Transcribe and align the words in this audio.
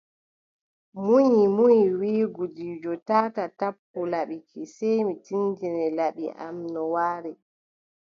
Munyi, 1.03 1.43
munyi, 1.55 1.87
wiʼi 1.99 2.23
gudiijo: 2.35 2.91
taataa 3.07 3.53
tappu 3.59 3.99
laɓi 4.11 4.37
ki, 4.49 4.61
sey 4.75 4.99
mi 5.07 5.13
tindine 5.25 5.85
laɓi 5.99 6.25
am 6.45 6.57
no 6.73 6.81
waari. 6.93 7.33